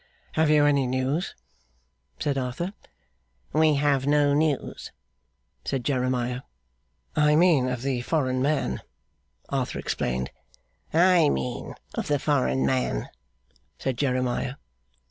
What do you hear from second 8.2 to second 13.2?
man,' Arthur explained. 'I mean of the foreign man,'